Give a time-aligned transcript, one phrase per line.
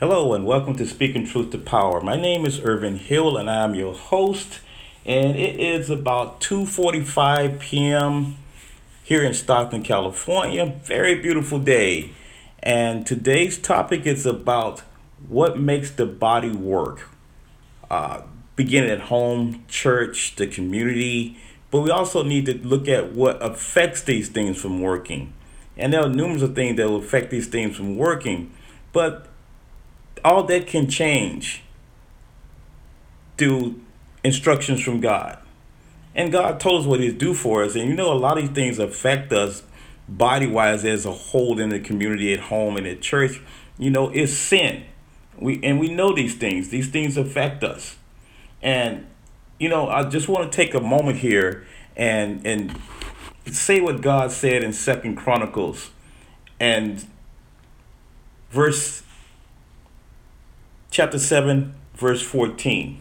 [0.00, 2.00] Hello and welcome to Speaking Truth to Power.
[2.00, 4.60] My name is Irvin Hill and I'm your host.
[5.04, 8.36] And it is about 2:45 p.m.
[9.02, 10.66] here in Stockton, California.
[10.84, 12.10] Very beautiful day.
[12.62, 14.84] And today's topic is about
[15.28, 17.08] what makes the body work.
[17.90, 18.20] Uh,
[18.54, 21.38] beginning at home, church, the community,
[21.72, 25.32] but we also need to look at what affects these things from working.
[25.76, 28.52] And there are numerous of things that will affect these things from working,
[28.92, 29.27] but
[30.24, 31.62] all that can change
[33.36, 33.80] through
[34.24, 35.38] instructions from God.
[36.14, 37.74] And God told us what He's due for us.
[37.74, 39.62] And you know, a lot of these things affect us
[40.08, 43.40] body wise as a whole in the community, at home, and at church.
[43.78, 44.84] You know, it's sin.
[45.38, 46.70] We and we know these things.
[46.70, 47.96] These things affect us.
[48.60, 49.06] And
[49.60, 51.66] you know, I just want to take a moment here
[51.96, 52.76] and and
[53.46, 55.90] say what God said in Second Chronicles
[56.58, 57.06] and
[58.50, 59.02] verse
[60.98, 63.00] chapter 7, verse 14.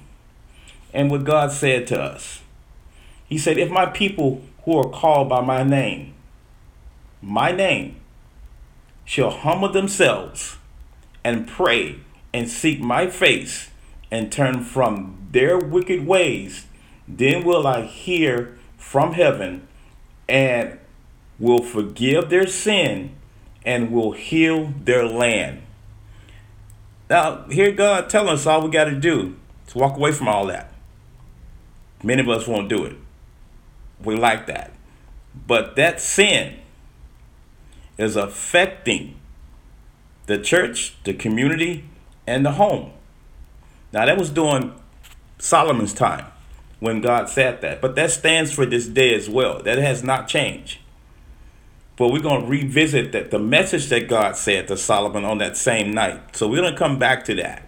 [0.93, 2.41] And what God said to us.
[3.27, 6.13] He said, If my people who are called by my name,
[7.23, 7.99] my name,
[9.03, 10.57] shall humble themselves
[11.23, 11.95] and pray
[12.31, 13.71] and seek my face
[14.11, 16.67] and turn from their wicked ways,
[17.07, 19.67] then will I hear from heaven
[20.29, 20.77] and
[21.39, 23.15] will forgive their sin
[23.65, 25.63] and will heal their land.
[27.09, 29.35] Now, here God telling us all we got to do
[29.67, 30.73] is walk away from all that.
[32.03, 32.95] Many of us won't do it.
[34.03, 34.73] We like that.
[35.47, 36.59] But that sin
[37.97, 39.15] is affecting
[40.25, 41.85] the church, the community,
[42.25, 42.91] and the home.
[43.93, 44.73] Now, that was during
[45.39, 46.25] Solomon's time
[46.79, 47.81] when God said that.
[47.81, 49.61] But that stands for this day as well.
[49.63, 50.79] That has not changed.
[51.97, 55.57] But we're going to revisit that the message that God said to Solomon on that
[55.57, 56.35] same night.
[56.35, 57.67] So we're going to come back to that.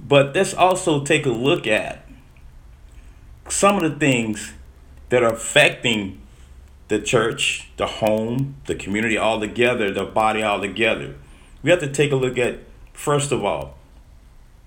[0.00, 2.06] But let's also take a look at
[3.48, 4.54] some of the things
[5.08, 6.20] that are affecting
[6.88, 11.14] the church, the home, the community all together, the body all together.
[11.62, 12.60] We have to take a look at,
[12.92, 13.76] first of all,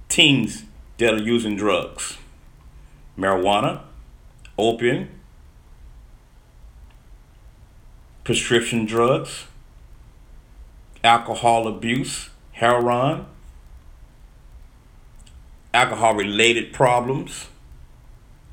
[0.09, 0.63] teens
[0.97, 2.17] that are using drugs,
[3.17, 3.81] marijuana,
[4.57, 5.09] opium,
[8.27, 9.45] prescription drugs,
[11.01, 13.25] alcohol abuse, heroin,
[15.73, 17.47] alcohol related problems,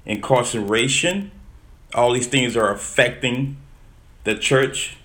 [0.07, 1.33] incarceration.
[1.93, 3.57] All these things are affecting
[4.23, 4.97] the church,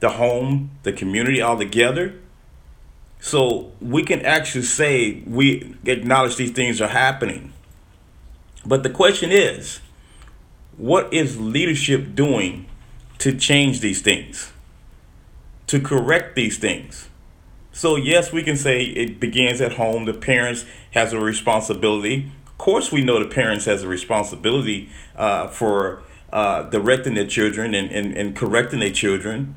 [0.00, 2.14] the home, the community all together.
[3.20, 7.52] So we can actually say we acknowledge these things are happening.
[8.64, 9.80] But the question is,
[10.78, 12.64] what is leadership doing
[13.18, 14.52] to change these things,
[15.66, 17.08] to correct these things.
[17.72, 20.06] So yes, we can say it begins at home.
[20.06, 22.32] The parents has a responsibility.
[22.46, 27.74] Of course, we know the parents has a responsibility uh, for uh, directing their children
[27.74, 29.56] and, and, and correcting their children.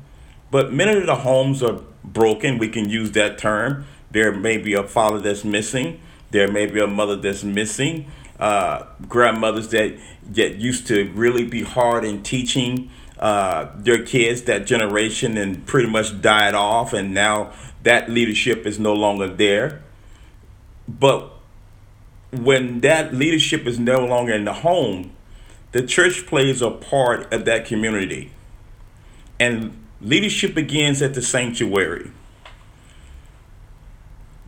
[0.50, 2.58] But many of the homes are broken.
[2.58, 3.86] We can use that term.
[4.10, 6.00] There may be a father that's missing.
[6.30, 8.10] There may be a mother that's missing.
[8.38, 9.98] Uh, grandmothers that
[10.32, 15.88] get used to really be hard in teaching uh, their kids, that generation, and pretty
[15.88, 19.82] much died off, and now that leadership is no longer there.
[20.88, 21.30] But
[22.32, 25.12] when that leadership is no longer in the home,
[25.72, 28.32] the church plays a part of that community.
[29.38, 32.10] And leadership begins at the sanctuary.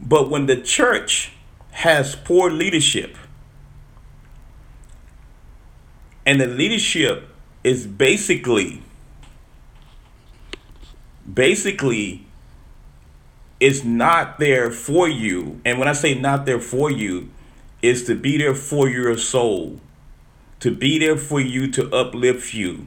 [0.01, 1.33] But when the church
[1.73, 3.17] has poor leadership,
[6.25, 7.29] and the leadership
[7.65, 8.83] is basically
[11.33, 12.27] basically
[13.61, 15.61] is not there for you.
[15.65, 17.31] And when I say not there for you,
[17.81, 19.81] is to be there for your soul,
[20.61, 22.87] to be there for you to uplift you,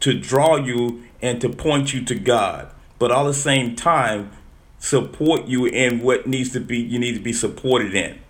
[0.00, 2.70] to draw you and to point you to God.
[2.98, 4.30] But all the same time,
[4.78, 8.20] support you in what needs to be you need to be supported in.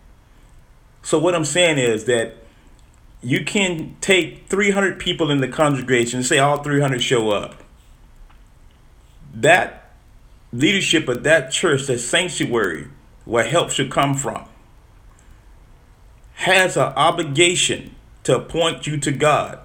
[1.02, 2.36] So what I'm saying is that
[3.24, 7.56] you can take 300 people in the congregation and say all 300 show up.
[9.32, 9.92] That
[10.52, 12.88] leadership of that church, that sanctuary,
[13.24, 14.46] where help should come from,
[16.34, 17.94] has an obligation
[18.24, 19.58] to point you to God.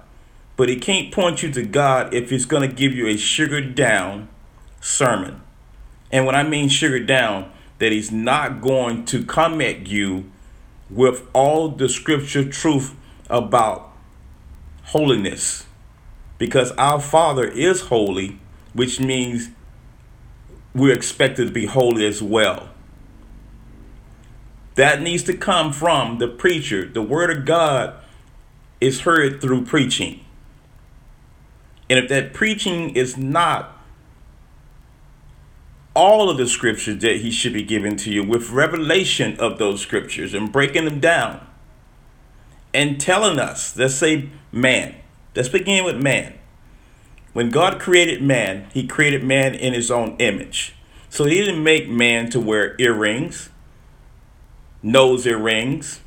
[0.56, 3.74] But it can't point you to God if it's going to give you a sugared
[3.74, 4.28] down
[4.80, 5.42] sermon.
[6.10, 10.30] And when I mean sugared down, that he's not going to come at you
[10.88, 12.94] with all the scripture truth
[13.30, 13.90] about
[14.84, 15.66] holiness
[16.38, 18.38] because our Father is holy,
[18.72, 19.50] which means
[20.74, 22.70] we're expected to be holy as well.
[24.74, 26.86] That needs to come from the preacher.
[26.86, 27.94] The word of God
[28.80, 30.24] is heard through preaching.
[31.90, 33.76] And if that preaching is not
[35.94, 39.80] all of the scriptures that he should be giving to you with revelation of those
[39.80, 41.46] scriptures and breaking them down
[42.72, 44.94] and telling us, let's say man.
[45.34, 46.34] Let's begin with man.
[47.32, 50.74] When God created man, he created man in his own image.
[51.08, 53.50] So he didn't make man to wear earrings,
[54.82, 56.00] nose earrings,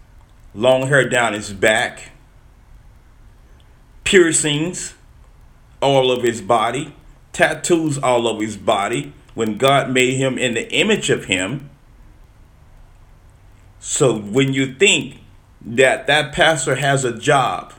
[0.54, 2.12] long hair down his back,
[4.04, 4.95] piercings
[5.81, 6.94] all of his body,
[7.33, 11.69] tattoos all over his body when God made him in the image of him.
[13.80, 15.19] So when you think
[15.65, 17.74] that that pastor has a job,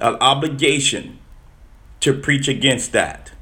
[0.00, 1.18] an obligation
[2.00, 3.32] to preach against that.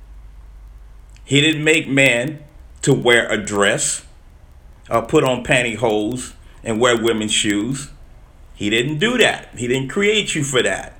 [1.24, 2.40] He didn't make man
[2.82, 4.04] to wear a dress
[4.90, 7.90] or put on pantyhose and wear women's shoes.
[8.54, 9.48] He didn't do that.
[9.56, 10.94] He didn't create you for that.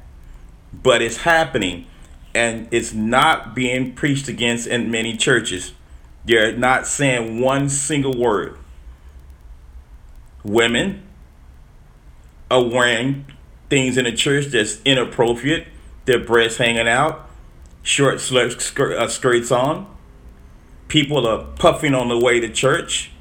[0.72, 1.86] But it's happening
[2.34, 5.72] and it's not being preached against in many churches.
[6.24, 8.56] They're not saying one single word.
[10.44, 11.02] Women
[12.50, 13.26] are wearing
[13.68, 15.68] things in the church that's inappropriate,
[16.04, 17.28] their breasts hanging out,
[17.82, 19.96] short uh, skirts on.
[20.88, 23.12] People are puffing on the way to church.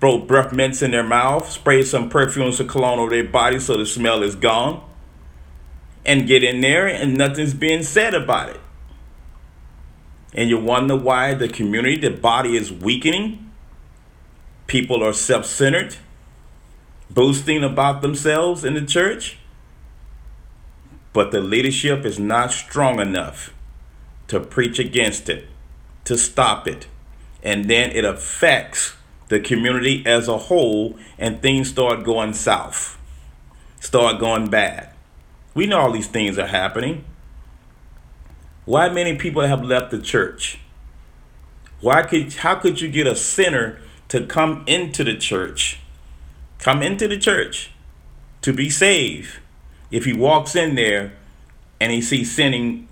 [0.00, 3.76] Throw breath mints in their mouth, spray some perfumes or cologne over their body so
[3.76, 4.82] the smell is gone
[6.04, 8.60] and get in there and nothing's being said about it.
[10.34, 13.50] And you wonder why the community, the body is weakening.
[14.66, 15.96] People are self centered,
[17.12, 19.38] boasting about themselves in the church.
[21.12, 23.52] But the leadership is not strong enough
[24.28, 25.46] to preach against it,
[26.04, 26.86] to stop it.
[27.42, 28.94] And then it affects
[29.28, 32.98] the community as a whole, and things start going south,
[33.80, 34.90] start going bad.
[35.54, 37.04] We know all these things are happening.
[38.64, 40.60] Why many people have left the church?
[41.80, 45.81] Why could how could you get a sinner to come into the church?
[46.62, 47.72] Come into the church
[48.42, 49.40] to be saved.
[49.90, 51.12] If he walks in there
[51.80, 52.86] and he sees sinning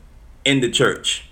[0.44, 1.28] in the church,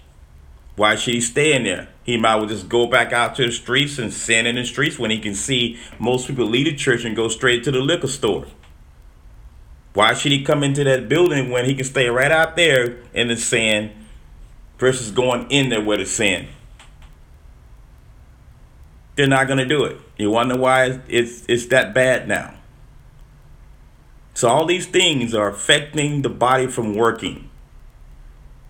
[0.77, 1.89] why should he stay in there?
[2.05, 5.01] He might well just go back out to the streets and sin in the streets
[5.01, 8.07] when he can see most people leave the church and go straight to the liquor
[8.07, 8.47] store.
[9.95, 13.27] Why should he come into that building when he can stay right out there in
[13.27, 13.91] the sand
[14.79, 16.47] versus going in there with the sand?
[19.19, 19.97] They're not going to do it.
[20.17, 22.55] You wonder why it's it's that bad now.
[24.33, 27.51] So all these things are affecting the body from working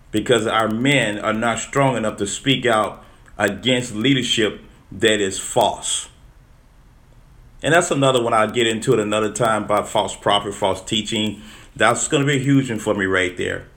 [0.09, 3.05] because our men are not strong enough to speak out
[3.37, 4.61] against leadership
[4.91, 6.09] that is false.
[7.61, 11.43] And that's another one I'll get into it another time about false prophet, false teaching.
[11.75, 13.67] That's going to be a huge one for me right there.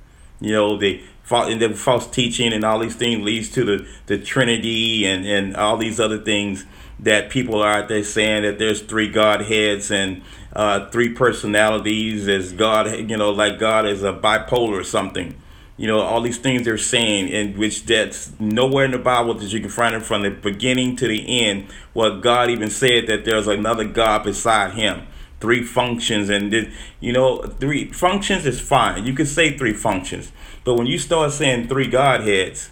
[0.41, 5.07] You know, the, the false teaching and all these things leads to the, the Trinity
[5.07, 6.65] and, and all these other things
[7.01, 10.23] that people are out there saying that there's three Godheads and
[10.53, 15.35] uh, three personalities as God, you know, like God is a bipolar or something.
[15.79, 19.53] You know all these things they're saying in which that's nowhere in the bible that
[19.53, 23.25] you can find it from the beginning to the end what god even said that
[23.25, 25.05] there's another god beside him
[25.43, 30.33] three functions and you know three functions is fine you can say three functions
[30.65, 32.71] but when you start saying three godheads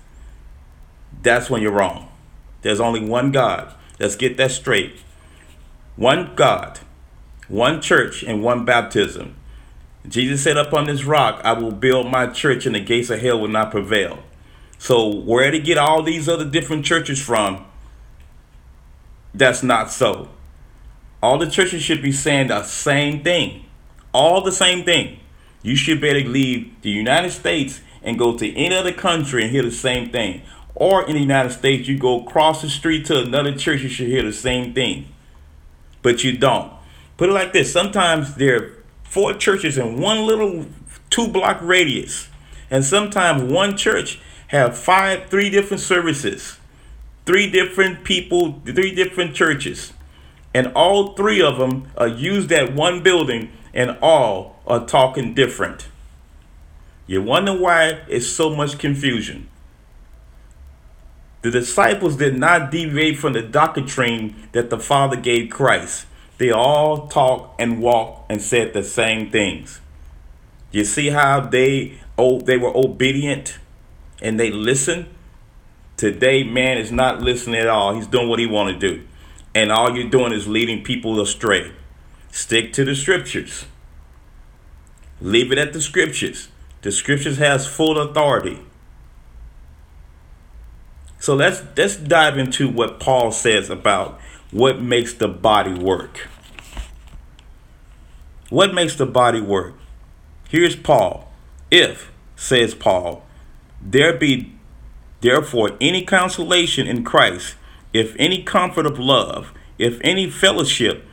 [1.22, 2.10] that's when you're wrong
[2.62, 4.94] there's only one god let's get that straight
[5.96, 6.80] one god
[7.48, 9.36] one church and one baptism
[10.08, 13.40] Jesus said, Upon this rock I will build my church, and the gates of hell
[13.40, 14.22] will not prevail.
[14.78, 17.66] So, where to get all these other different churches from?
[19.34, 20.28] That's not so.
[21.22, 23.66] All the churches should be saying the same thing.
[24.12, 25.20] All the same thing.
[25.62, 29.62] You should better leave the United States and go to any other country and hear
[29.62, 30.42] the same thing.
[30.74, 34.08] Or in the United States, you go across the street to another church, you should
[34.08, 35.08] hear the same thing.
[36.02, 36.72] But you don't.
[37.18, 40.64] Put it like this sometimes there are four churches in one little
[41.10, 42.28] two block radius.
[42.70, 46.58] And sometimes one church have five, three different services,
[47.26, 49.92] three different people, three different churches.
[50.52, 55.34] And all three of them are uh, used at one building and all are talking
[55.34, 55.88] different.
[57.06, 59.48] You wonder why it's so much confusion.
[61.42, 66.06] The disciples did not deviate from the doctrine that the Father gave Christ.
[66.38, 69.80] They all talked and walked and said the same things.
[70.70, 73.58] You see how they oh they were obedient
[74.22, 75.06] and they listened?
[75.96, 77.94] Today man is not listening at all.
[77.94, 79.04] He's doing what he want to do.
[79.54, 81.72] And all you're doing is leading people astray.
[82.30, 83.66] Stick to the scriptures.
[85.20, 86.48] Leave it at the scriptures.
[86.82, 88.60] The scriptures has full authority.
[91.18, 94.18] So let's let's dive into what Paul says about
[94.50, 96.28] what makes the body work.
[98.48, 99.74] What makes the body work?
[100.48, 101.30] Here's Paul.
[101.70, 103.24] If, says Paul,
[103.80, 104.52] there be
[105.20, 107.54] therefore any consolation in Christ,
[107.92, 111.06] if any comfort of love, if any fellowship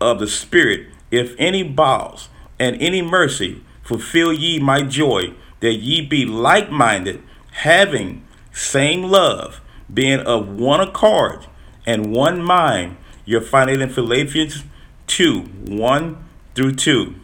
[0.00, 6.00] of the Spirit, if any bowels and any mercy, fulfill ye my joy, that ye
[6.00, 7.22] be like minded,
[7.52, 9.60] having same love,
[9.92, 11.46] being of one accord
[11.86, 12.96] and one mind.
[13.24, 14.64] You'll find it in Philippians
[15.06, 16.24] 2 1
[16.54, 17.14] through 2.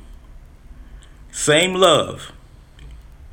[1.33, 2.33] Same love.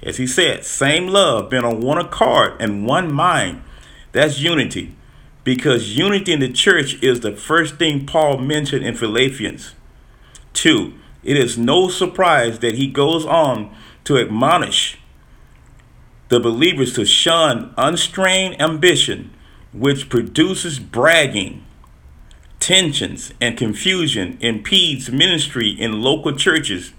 [0.03, 3.63] As he said, same love, being on one accord and one mind.
[4.11, 4.95] That's unity.
[5.47, 9.75] Because unity in the church is the first thing Paul mentioned in Philippians
[10.51, 10.93] 2.
[11.23, 13.73] It is no surprise that he goes on
[14.03, 14.99] to admonish
[16.27, 19.33] the believers to shun unstrained ambition,
[19.71, 21.63] which produces bragging,
[22.59, 26.91] tensions, and confusion, impedes ministry in local churches.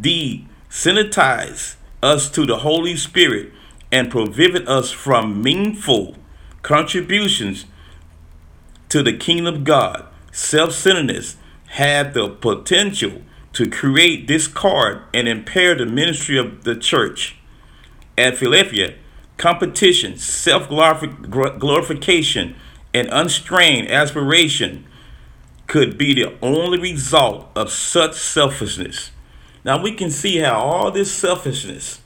[0.00, 0.48] D.
[0.68, 3.52] Sensitize us to the Holy Spirit
[3.92, 6.16] and prohibit us from meaningful
[6.62, 7.66] contributions
[8.88, 10.06] to the kingdom of God.
[10.32, 11.36] Self centeredness
[11.68, 17.36] had the potential to create discord and impair the ministry of the church.
[18.16, 18.94] At Philadelphia,
[19.38, 22.56] competition, self glorification,
[22.92, 24.86] and unstrained aspiration
[25.66, 29.12] could be the only result of such selfishness.
[29.64, 32.00] Now we can see how all this selfishness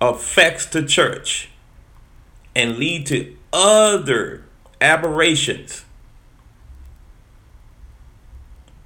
[0.00, 1.50] affects the church
[2.56, 4.42] and lead to other
[4.80, 5.84] aberrations.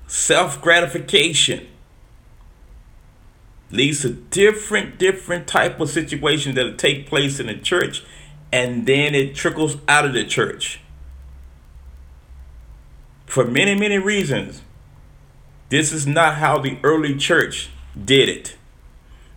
[0.09, 1.69] Self gratification
[3.71, 8.05] leads to different different type of situations that take place in the church
[8.51, 10.81] and then it trickles out of the church.
[13.27, 14.63] For many many reasons
[15.69, 17.71] this is not how the early church
[18.05, 18.57] did it.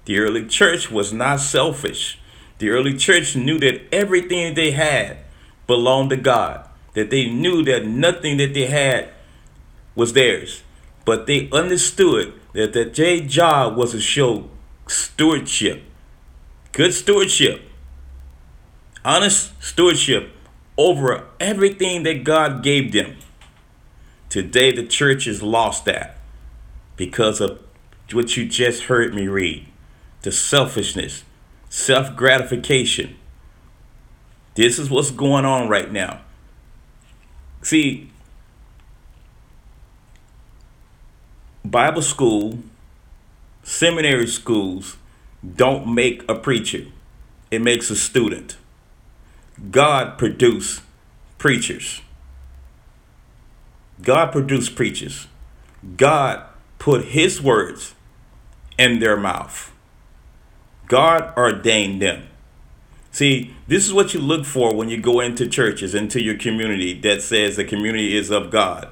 [0.05, 2.17] The early church was not selfish
[2.63, 5.17] the early church knew that everything they had
[5.67, 9.09] belonged to god that they knew that nothing that they had
[9.95, 10.63] was theirs
[11.05, 14.49] but they understood that the J job was to show
[14.87, 15.83] stewardship,
[16.71, 17.61] good stewardship,
[19.03, 20.31] honest stewardship
[20.77, 23.17] over everything that God gave them.
[24.29, 26.17] Today, the church has lost that
[26.95, 27.59] because of
[28.11, 29.67] what you just heard me read
[30.21, 31.25] the selfishness,
[31.73, 33.15] self gratification.
[34.53, 36.21] This is what's going on right now.
[37.63, 38.11] See,
[41.65, 42.59] Bible school,
[43.63, 44.97] seminary schools
[45.55, 46.85] don't make a preacher,
[47.49, 48.55] it makes a student.
[49.71, 50.83] God produced
[51.39, 52.01] preachers.
[54.03, 55.27] God produced preachers.
[55.97, 56.43] God
[56.77, 57.95] put his words
[58.77, 59.72] in their mouth.
[60.93, 62.27] God ordained them.
[63.11, 66.93] See, this is what you look for when you go into churches, into your community
[67.01, 68.89] that says the community is of God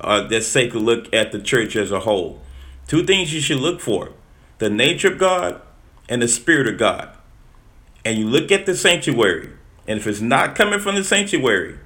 [0.00, 2.40] uh, let's take a look at the church as a whole.
[2.86, 4.12] Two things you should look for
[4.58, 5.60] the nature of God
[6.08, 7.10] and the Spirit of God.
[8.04, 9.50] And you look at the sanctuary,
[9.86, 11.78] and if it's not coming from the sanctuary,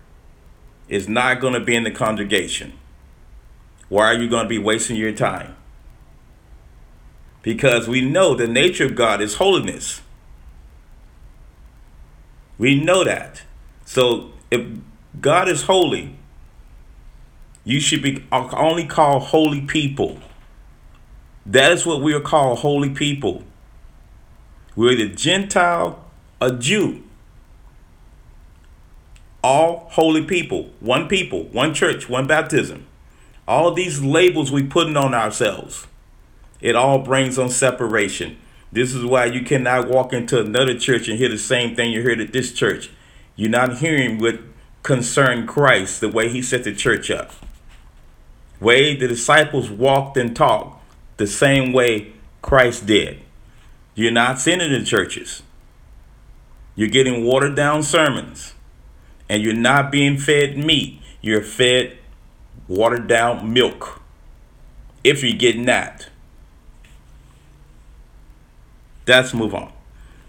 [0.89, 2.73] it's not going to be in the congregation.
[3.89, 5.57] Why are you going to be wasting your time?
[7.43, 10.01] Because we know the nature of God is holiness.
[12.57, 13.43] We know that.
[13.85, 14.65] So if
[15.21, 16.17] God is holy,
[17.65, 20.19] you should be only called holy people.
[21.45, 23.43] That is what we are called holy people.
[24.75, 26.05] We're the Gentile,
[26.41, 27.03] a Jew.
[29.45, 32.87] All holy people, one people, one church, one baptism.
[33.47, 35.87] All these labels we putting on ourselves,
[36.63, 38.39] it all brings on separation.
[38.73, 42.03] This is why you cannot walk into another church and hear the same thing you
[42.03, 42.89] heard at this church.
[43.37, 44.41] You're not hearing what
[44.83, 47.33] concern Christ, the way he set the church up
[48.63, 50.81] way the disciples walked and talked
[51.17, 53.21] the same way Christ did.
[53.95, 55.43] You're not sending in churches.
[56.75, 58.55] You're getting watered down sermons.
[59.29, 61.01] And you're not being fed meat.
[61.21, 61.99] You're fed
[62.69, 64.01] watered down milk.
[65.05, 66.09] If you're getting that.
[69.07, 69.73] Let's move on.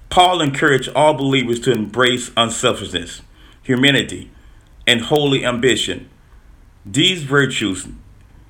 [0.09, 3.21] Paul encouraged all believers to embrace unselfishness,
[3.63, 4.31] humanity,
[4.87, 6.09] and holy ambition
[6.85, 7.87] These virtues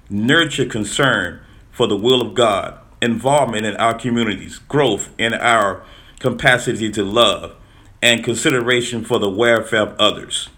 [0.09, 5.83] nurture concern for the will of God, involvement in our communities, growth in our
[6.19, 7.55] capacity to love,
[8.01, 10.49] and consideration for the welfare of others.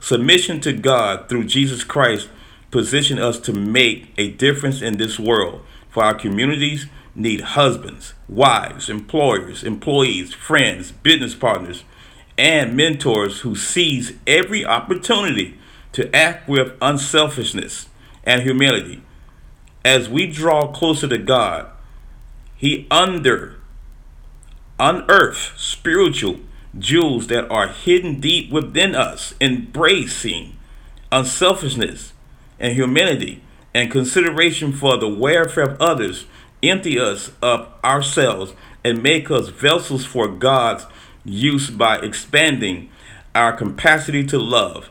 [0.00, 2.28] Submission to God through Jesus Christ
[2.70, 5.62] position us to make a difference in this world.
[5.90, 6.86] For our communities
[7.18, 11.84] need husbands, wives, employers, employees, friends, business partners,
[12.36, 15.58] and mentors who seize every opportunity
[15.92, 17.88] to act with unselfishness
[18.24, 19.02] and humility.
[19.84, 21.66] As we draw closer to God,
[22.56, 23.56] He under
[24.78, 26.40] unearth spiritual
[26.78, 30.56] jewels that are hidden deep within us, embracing
[31.10, 32.12] unselfishness
[32.60, 33.42] and humility
[33.74, 36.26] and consideration for the welfare of others,
[36.62, 38.52] empty us of ourselves
[38.84, 40.86] and make us vessels for God's
[41.24, 42.90] use by expanding
[43.34, 44.90] our capacity to love.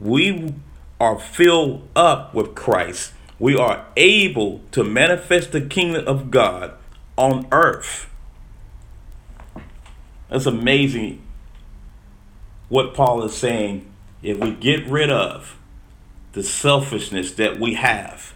[0.00, 0.54] We
[1.00, 3.12] are filled up with Christ.
[3.38, 6.74] We are able to manifest the kingdom of God
[7.16, 8.08] on earth.
[10.28, 11.22] That's amazing
[12.68, 13.86] what Paul is saying.
[14.22, 15.56] If we get rid of
[16.32, 18.34] the selfishness that we have,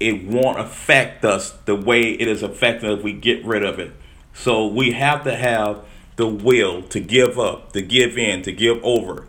[0.00, 3.78] it won't affect us the way it is affecting us if we get rid of
[3.78, 3.92] it.
[4.32, 5.84] So we have to have
[6.16, 9.26] the will to give up, to give in, to give over.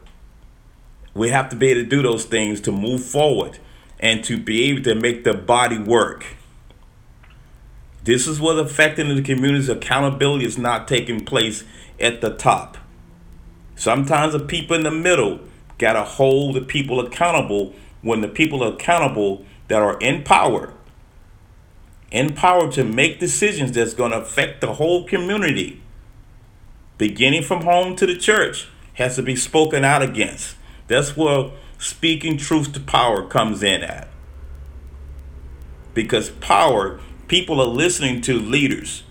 [1.14, 3.60] We have to be able to do those things to move forward
[4.00, 6.26] and to be able to make the body work.
[8.04, 11.64] This is what affecting the community's accountability is not taking place
[12.00, 12.78] at the top.
[13.76, 15.40] Sometimes the people in the middle
[15.78, 20.74] got to hold the people accountable when the people are accountable that are in power.
[22.12, 25.82] In power to make decisions that's going to affect the whole community
[26.98, 30.56] beginning from home to the church, has to be spoken out against.
[30.88, 34.10] That's where speaking truth to power comes in at.
[35.94, 39.04] Because power, people are listening to leaders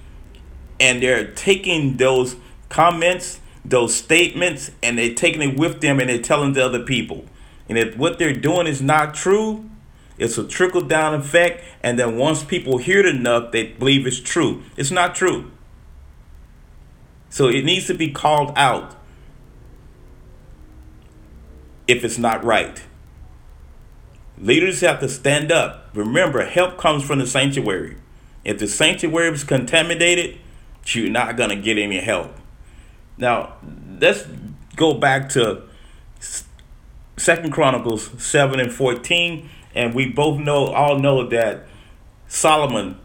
[0.79, 2.37] and they're taking those
[2.69, 7.25] comments, those statements, and they're taking it with them and they're telling to other people.
[7.69, 9.69] And if what they're doing is not true,
[10.19, 11.65] it's a trickle down effect.
[11.83, 14.63] And then once people hear it enough, they believe it's true.
[14.77, 15.51] It's not true.
[17.31, 18.97] So it needs to be called out
[21.87, 22.83] if it's not right.
[24.39, 25.91] Leaders have to stand up.
[25.95, 27.97] Remember, help comes from the sanctuary.
[28.45, 30.39] If the sanctuary is contaminated,
[30.87, 32.35] you're not going to get any help.
[33.17, 33.55] Now,
[34.01, 34.25] let's
[34.77, 35.65] go back to
[37.17, 39.51] Second Chronicles 7 and 14.
[39.79, 41.69] And we both know, all know that
[42.27, 42.99] Solomon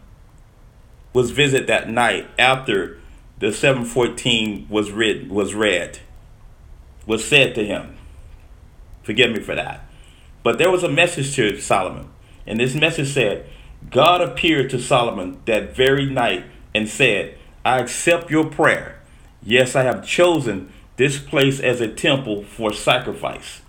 [1.12, 2.98] was visited that night after
[3.38, 6.00] the 714 was read was read
[7.06, 7.96] was said to him.
[9.04, 9.86] Forgive me for that.
[10.42, 12.08] But there was a message to solomon.
[12.44, 13.46] And this message said
[13.88, 19.00] god appeared to solomon that very night and said i accept your prayer.
[19.44, 23.62] Yes i have chosen this place as a temple for sacrifice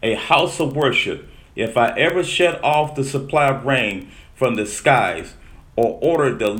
[0.00, 4.66] a house of worship if i ever shut off the supply of rain from the
[4.66, 5.34] skies
[5.76, 6.50] or order the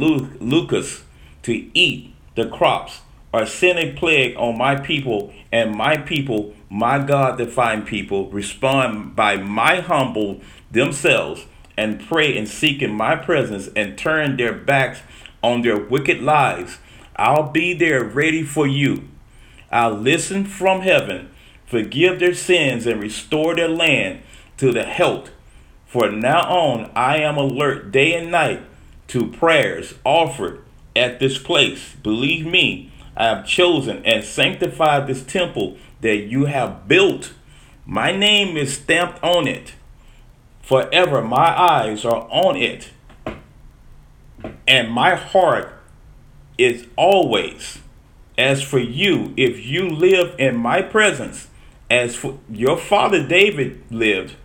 [0.41, 1.03] locusts
[1.43, 3.01] to eat the crops,
[3.33, 8.31] or send a plague on my people, and my people, my God, the fine people,
[8.31, 14.53] respond by my humble themselves and pray and seek in my presence and turn their
[14.53, 15.01] backs
[15.43, 16.79] on their wicked lives.
[17.17, 19.09] I'll be there ready for you.
[19.71, 21.31] I'll listen from heaven,
[21.67, 24.23] forgive their sins, and restore their land
[24.62, 25.29] to the health.
[25.87, 28.62] For now on, I am alert day and night
[29.09, 30.62] to prayers offered
[30.94, 31.96] at this place.
[32.01, 37.33] Believe me, I have chosen and sanctified this temple that you have built.
[37.85, 39.75] My name is stamped on it.
[40.62, 42.90] Forever my eyes are on it.
[44.68, 45.77] And my heart
[46.57, 47.81] is always.
[48.38, 51.48] As for you, if you live in my presence,
[51.90, 54.37] as for your father David lived,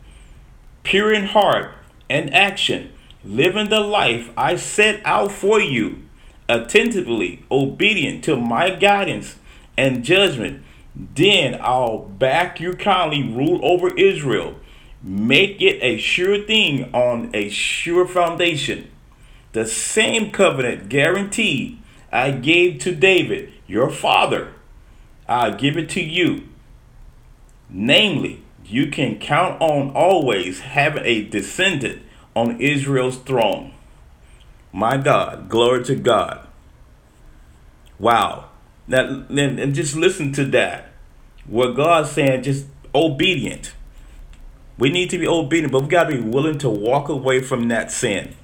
[0.88, 1.73] pure in heart
[2.10, 2.93] and action,
[3.26, 6.04] living the life I set out for you
[6.47, 9.36] attentively obedient to my guidance
[9.78, 10.63] and judgment,
[10.95, 14.56] then I'll back you kindly rule over Israel.
[15.04, 18.89] Make it a sure thing on a sure foundation.
[19.52, 21.80] The same covenant guaranteed
[22.13, 24.54] I gave to David, your father,
[25.28, 26.43] I'll give it to you.
[27.69, 32.01] Namely, you can count on always having a descendant
[32.36, 33.73] on Israel's throne.
[34.73, 36.45] My God, glory to God.
[37.97, 38.49] Wow.
[38.88, 40.91] Now, and just listen to that.
[41.45, 43.73] What God's saying, just obedient.
[44.77, 47.69] We need to be obedient, but we got to be willing to walk away from
[47.69, 48.36] that sin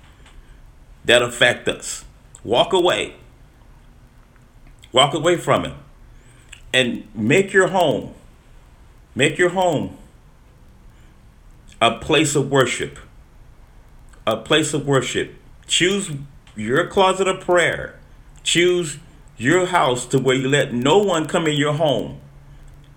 [1.06, 2.06] that affect us.
[2.44, 3.16] Walk away.
[4.92, 5.74] Walk away from it.
[6.74, 8.14] And make your home.
[9.16, 9.98] Make your home
[11.84, 12.98] a place of worship.
[14.26, 15.36] A place of worship.
[15.68, 16.12] Choose
[16.56, 18.00] your closet of prayer.
[18.42, 19.00] Choose
[19.36, 22.22] your house to where you let no one come in your home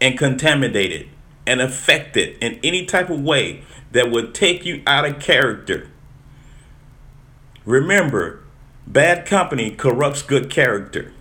[0.01, 1.09] and contaminate it
[1.49, 5.91] and affect it in any type of way that would take you out of character.
[7.65, 8.45] Remember,
[8.87, 11.13] bad company corrupts good character.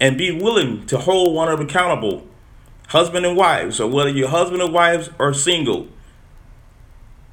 [0.00, 2.26] And be willing to hold one another accountable,
[2.88, 5.88] husband and wives, or whether you're husband and wives or single.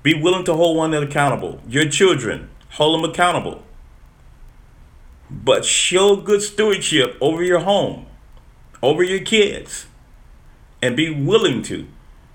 [0.07, 1.59] Be willing to hold one another accountable.
[1.67, 3.61] Your children, hold them accountable.
[5.29, 8.05] But show good stewardship over your home,
[8.81, 9.87] over your kids,
[10.81, 11.89] and be willing to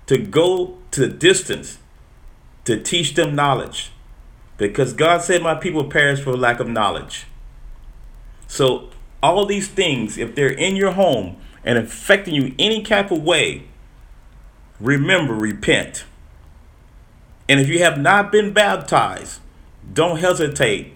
[0.05, 1.79] to go to the distance
[2.65, 3.91] to teach them knowledge.
[4.57, 7.25] Because God said, My people perish for lack of knowledge.
[8.45, 8.91] So,
[9.23, 13.63] all these things, if they're in your home and affecting you any type of way,
[14.79, 16.05] remember, repent.
[17.47, 19.39] And if you have not been baptized,
[19.93, 20.93] don't hesitate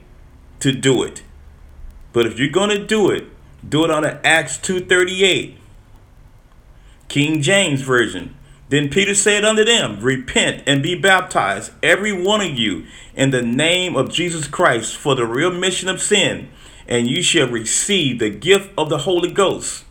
[0.59, 1.23] to do it.
[2.13, 3.25] But if you're going to do it,
[3.67, 5.57] do it under Acts 238.
[7.09, 8.35] King James Version.
[8.69, 13.41] Then Peter said unto them, Repent and be baptized, every one of you, in the
[13.41, 16.49] name of Jesus Christ for the remission of sin,
[16.85, 19.85] and you shall receive the gift of the Holy Ghost.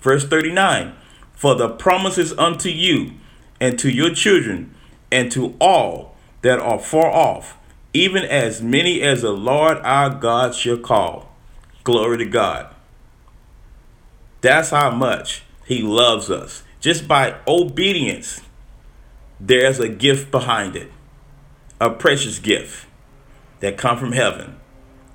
[0.00, 0.94] Verse 39
[1.34, 3.12] For the promises unto you,
[3.60, 4.74] and to your children,
[5.10, 7.56] and to all that are far off,
[7.92, 11.32] even as many as the Lord our God shall call.
[11.84, 12.74] Glory to God.
[14.40, 18.40] That's how much He loves us just by obedience,
[19.40, 20.90] there's a gift behind it,
[21.80, 22.86] a precious gift
[23.60, 24.56] that come from heaven,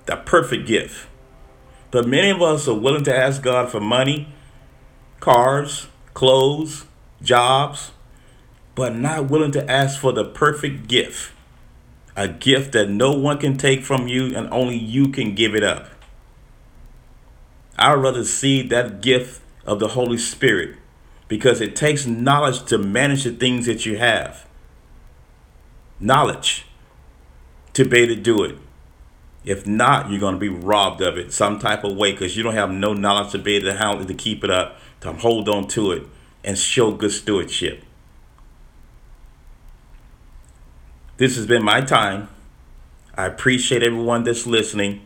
[0.06, 1.08] the perfect gift.
[1.91, 4.34] But many of us are willing to ask God for money,
[5.19, 6.86] cars, clothes,
[7.21, 7.91] jobs,
[8.75, 11.31] but not willing to ask for the perfect gift.
[12.15, 15.63] A gift that no one can take from you and only you can give it
[15.63, 15.89] up.
[17.77, 20.77] I'd rather see that gift of the Holy Spirit
[21.27, 24.47] because it takes knowledge to manage the things that you have.
[25.99, 26.65] Knowledge
[27.73, 28.57] to be able to do it.
[29.43, 32.43] If not, you're going to be robbed of it some type of way because you
[32.43, 35.67] don't have no knowledge to be able to to keep it up, to hold on
[35.69, 36.03] to it,
[36.43, 37.83] and show good stewardship.
[41.23, 42.27] This has been my time.
[43.15, 45.03] I appreciate everyone that's listening.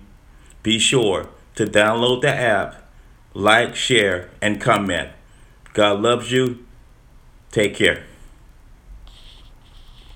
[0.64, 2.90] Be sure to download the app,
[3.36, 5.10] like, share, and comment.
[5.74, 6.66] God loves you.
[7.52, 8.07] Take care.